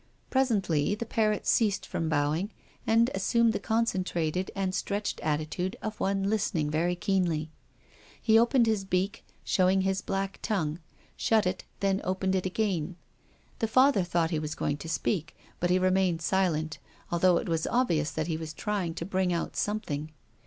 [0.31, 2.49] Presently the parrot ceased from bowing,
[2.87, 7.51] and assumed the concentrated and stretched attitude of one listen ing very keenly.
[8.19, 10.79] He opened his beak, showing his black tongue,
[11.15, 12.95] shut it, then opened it again.
[13.59, 16.79] The Father thought he was going to speak, but he remained silent,
[17.11, 20.11] although it was obvious that he was trying to bring out something.